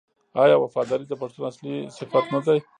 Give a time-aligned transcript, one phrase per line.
[0.43, 2.59] آیا وفاداري د پښتون اصلي صفت نه دی؟